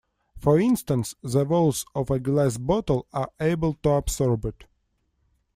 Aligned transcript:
For 0.39 0.59
instance 0.59 1.13
the 1.21 1.45
walls 1.45 1.85
of 1.93 2.09
a 2.09 2.19
glass 2.19 2.57
bottle 2.57 3.05
are 3.13 3.31
able 3.39 3.75
to 3.83 3.89
absorb 3.91 4.45
it. 4.45 4.63